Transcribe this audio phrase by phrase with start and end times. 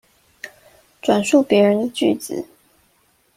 [0.99, 2.47] 轉述別人的句子